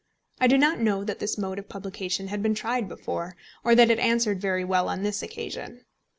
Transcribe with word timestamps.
I 0.39 0.47
do 0.47 0.57
not 0.57 0.79
know 0.79 1.03
that 1.03 1.19
this 1.19 1.37
mode 1.37 1.59
of 1.59 1.69
publication 1.69 2.29
had 2.29 2.41
been 2.41 2.55
tried 2.55 2.89
before, 2.89 3.35
or 3.63 3.75
that 3.75 3.91
it 3.91 3.99
answered 3.99 4.41
very 4.41 4.63
well 4.63 4.89
on 4.89 5.03
this 5.03 5.21
occasion. 5.21 5.85